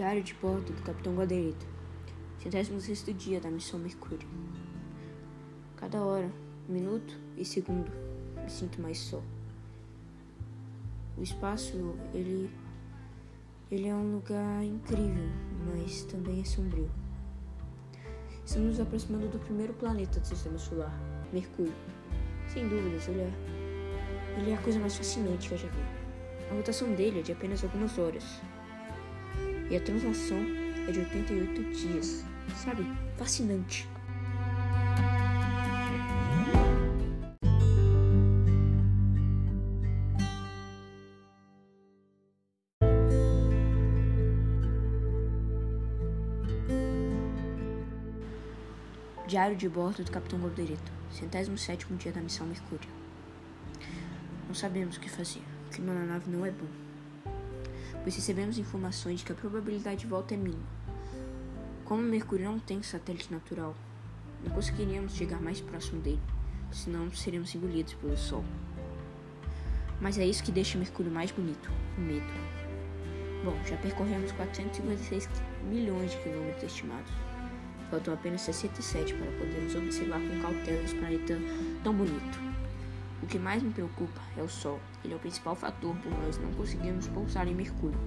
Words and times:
Diário 0.00 0.22
de 0.22 0.32
bordo 0.32 0.72
do 0.72 0.82
Capitão 0.82 1.14
Guaderito. 1.14 1.66
Centésimo 2.42 2.80
sexto 2.80 3.12
dia 3.12 3.38
da 3.38 3.50
missão 3.50 3.78
Mercúrio. 3.78 4.26
Cada 5.76 6.02
hora, 6.02 6.32
minuto 6.66 7.20
e 7.36 7.44
segundo, 7.44 7.92
me 8.42 8.48
sinto 8.48 8.80
mais 8.80 8.98
só. 8.98 9.22
O 11.18 11.22
espaço, 11.22 11.76
ele, 12.14 12.50
ele 13.70 13.88
é 13.88 13.94
um 13.94 14.14
lugar 14.14 14.64
incrível, 14.64 15.28
mas 15.66 16.02
também 16.04 16.40
é 16.40 16.44
sombrio. 16.44 16.90
Estamos 18.42 18.68
nos 18.68 18.80
aproximando 18.80 19.28
do 19.28 19.38
primeiro 19.38 19.74
planeta 19.74 20.18
do 20.18 20.26
Sistema 20.26 20.56
Solar, 20.56 20.98
Mercúrio. 21.30 21.74
Sem 22.48 22.66
dúvidas, 22.66 23.06
ele 23.06 23.20
é, 23.20 23.32
ele 24.38 24.50
é 24.52 24.54
a 24.54 24.62
coisa 24.62 24.78
mais 24.78 24.96
fascinante 24.96 25.50
que 25.50 25.56
eu 25.56 25.58
já 25.58 25.68
vi. 25.68 26.50
A 26.50 26.54
rotação 26.54 26.90
dele 26.94 27.18
é 27.18 27.22
de 27.22 27.32
apenas 27.32 27.62
algumas 27.62 27.98
horas, 27.98 28.40
e 29.70 29.76
a 29.76 29.80
translação 29.80 30.38
é 30.88 30.90
de 30.90 30.98
88 30.98 31.62
dias. 31.70 32.24
Sabe? 32.56 32.84
Fascinante. 33.16 33.88
Diário 49.28 49.56
de 49.56 49.68
bordo 49.68 50.02
do 50.02 50.10
Capitão 50.10 50.40
Gorderito, 50.40 50.90
centésimo 51.12 51.56
sétimo 51.56 51.96
dia 51.96 52.10
da 52.10 52.20
missão 52.20 52.44
Mercúrio. 52.48 52.90
Não 54.48 54.54
sabemos 54.56 54.96
o 54.96 55.00
que 55.00 55.08
fazer. 55.08 55.42
O 55.68 55.72
clima 55.72 55.94
na 55.94 56.04
nave 56.04 56.28
não 56.28 56.44
é 56.44 56.50
bom 56.50 56.89
pois 58.02 58.16
recebemos 58.16 58.58
informações 58.58 59.20
de 59.20 59.26
que 59.26 59.32
a 59.32 59.34
probabilidade 59.34 60.00
de 60.00 60.06
volta 60.06 60.34
é 60.34 60.36
mínima. 60.36 60.62
Como 61.84 62.02
Mercúrio 62.02 62.46
não 62.46 62.58
tem 62.58 62.82
satélite 62.82 63.32
natural, 63.32 63.74
não 64.44 64.54
conseguiríamos 64.54 65.14
chegar 65.14 65.40
mais 65.40 65.60
próximo 65.60 66.00
dele, 66.00 66.20
senão 66.70 67.10
seríamos 67.10 67.54
engolidos 67.54 67.94
pelo 67.94 68.16
Sol. 68.16 68.44
Mas 70.00 70.16
é 70.16 70.24
isso 70.24 70.42
que 70.42 70.52
deixa 70.52 70.78
Mercúrio 70.78 71.12
mais 71.12 71.30
bonito, 71.30 71.70
o 71.98 72.00
medo. 72.00 72.60
Bom, 73.44 73.56
já 73.66 73.76
percorremos 73.76 74.32
456 74.32 75.28
milhões 75.68 76.10
de 76.10 76.18
quilômetros 76.18 76.64
estimados. 76.64 77.10
Faltam 77.90 78.14
apenas 78.14 78.42
67 78.42 79.14
para 79.14 79.30
podermos 79.32 79.74
observar 79.74 80.20
com 80.20 80.40
cautela 80.40 80.82
esse 80.82 80.94
planeta 80.94 81.38
tão 81.82 81.94
bonito. 81.94 82.38
O 83.22 83.26
que 83.26 83.38
mais 83.38 83.62
me 83.62 83.70
preocupa 83.70 84.20
é 84.36 84.42
o 84.42 84.48
Sol. 84.48 84.80
Ele 85.04 85.12
é 85.12 85.16
o 85.16 85.20
principal 85.20 85.54
fator 85.54 85.94
por 85.96 86.10
nós 86.10 86.38
não 86.38 86.50
conseguirmos 86.52 87.06
pousar 87.08 87.46
em 87.46 87.54
Mercúrio. 87.54 87.98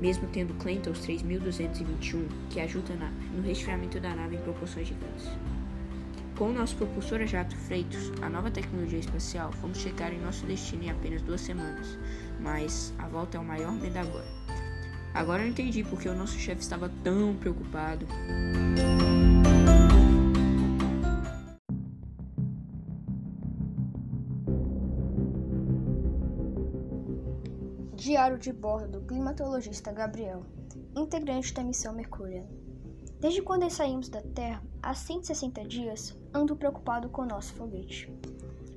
Mesmo 0.00 0.26
tendo 0.32 0.54
Clentos 0.54 1.00
3221, 1.00 2.26
que 2.50 2.60
ajuda 2.60 2.94
na, 2.94 3.10
no 3.34 3.42
resfriamento 3.42 4.00
da 4.00 4.14
nave 4.14 4.36
em 4.36 4.40
proporções 4.40 4.88
gigantes. 4.88 5.28
Com 6.36 6.48
o 6.48 6.52
nosso 6.52 6.74
propulsor 6.76 7.20
a 7.20 7.26
jato 7.26 7.54
Freitos, 7.54 8.10
a 8.20 8.28
nova 8.28 8.50
tecnologia 8.50 8.98
espacial, 8.98 9.52
fomos 9.52 9.78
chegar 9.78 10.12
em 10.12 10.18
nosso 10.18 10.44
destino 10.46 10.84
em 10.84 10.90
apenas 10.90 11.22
duas 11.22 11.40
semanas. 11.40 11.98
Mas 12.40 12.92
a 12.98 13.06
volta 13.06 13.36
é 13.36 13.40
o 13.40 13.44
maior 13.44 13.72
medo 13.72 13.98
agora. 13.98 14.26
Agora 15.14 15.42
eu 15.42 15.48
entendi 15.48 15.84
porque 15.84 16.08
o 16.08 16.14
nosso 16.14 16.38
chefe 16.38 16.62
estava 16.62 16.90
tão 17.04 17.34
preocupado. 17.36 18.06
Diário 28.02 28.36
de 28.36 28.52
bordo 28.52 28.98
do 28.98 29.06
climatologista 29.06 29.92
Gabriel, 29.92 30.44
integrante 30.96 31.54
da 31.54 31.62
missão 31.62 31.94
Mercúrio. 31.94 32.44
Desde 33.20 33.40
quando 33.40 33.70
saímos 33.70 34.08
da 34.08 34.20
Terra, 34.20 34.60
há 34.82 34.92
160 34.92 35.64
dias, 35.68 36.18
ando 36.34 36.56
preocupado 36.56 37.08
com 37.10 37.22
o 37.22 37.26
nosso 37.26 37.54
foguete. 37.54 38.12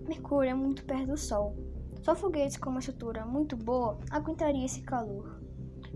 Mercúrio 0.08 0.52
é 0.52 0.53
muito 0.53 0.86
perto 0.86 1.08
do 1.08 1.18
Sol. 1.18 1.56
Só 2.03 2.16
foguetes 2.16 2.58
com 2.58 2.69
uma 2.69 2.78
estrutura 2.78 3.25
muito 3.25 3.58
boa 3.58 3.97
aguentaria 4.12 4.63
esse 4.63 4.84
calor. 4.84 5.42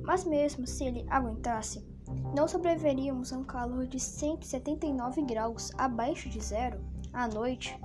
Mas 0.02 0.26
mesmo 0.26 0.66
se 0.66 0.86
ele 0.86 1.06
aguentasse, 1.08 1.88
não 2.36 2.48
sobreviveríamos 2.48 3.32
a 3.32 3.38
um 3.38 3.44
calor 3.44 3.86
de 3.86 4.00
179 4.00 5.22
graus 5.22 5.72
abaixo 5.78 6.30
de 6.30 6.44
zero 6.44 6.84
à 7.14 7.28
noite 7.28 7.80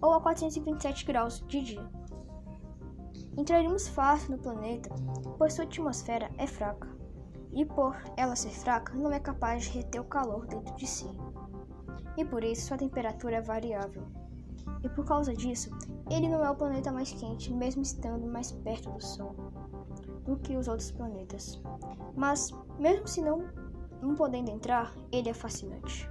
ou 0.00 0.14
a 0.14 0.22
427 0.22 1.04
graus 1.04 1.44
de 1.46 1.60
dia. 1.60 2.05
Entraríamos 3.36 3.88
fácil 3.88 4.32
no 4.32 4.38
planeta, 4.38 4.88
pois 5.36 5.52
sua 5.52 5.64
atmosfera 5.64 6.30
é 6.38 6.46
fraca, 6.46 6.88
e 7.52 7.64
por 7.64 7.96
ela 8.16 8.34
ser 8.34 8.50
fraca, 8.50 8.94
não 8.94 9.12
é 9.12 9.20
capaz 9.20 9.64
de 9.64 9.70
reter 9.78 10.00
o 10.00 10.04
calor 10.04 10.46
dentro 10.46 10.74
de 10.76 10.86
si. 10.86 11.08
E 12.16 12.24
por 12.24 12.42
isso 12.42 12.68
sua 12.68 12.78
temperatura 12.78 13.36
é 13.36 13.40
variável. 13.40 14.02
E 14.82 14.88
por 14.88 15.04
causa 15.04 15.34
disso, 15.34 15.70
ele 16.10 16.28
não 16.28 16.44
é 16.44 16.50
o 16.50 16.54
planeta 16.54 16.90
mais 16.90 17.12
quente, 17.12 17.52
mesmo 17.52 17.82
estando 17.82 18.26
mais 18.26 18.52
perto 18.52 18.90
do 18.90 19.02
Sol 19.02 19.34
do 20.24 20.36
que 20.36 20.56
os 20.56 20.68
outros 20.68 20.90
planetas. 20.90 21.62
Mas, 22.14 22.52
mesmo 22.78 23.06
se 23.06 23.22
não, 23.22 23.48
não 24.02 24.14
podendo 24.14 24.50
entrar, 24.50 24.92
ele 25.12 25.30
é 25.30 25.34
fascinante. 25.34 26.10